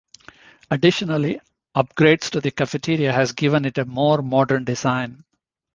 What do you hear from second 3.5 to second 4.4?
it a more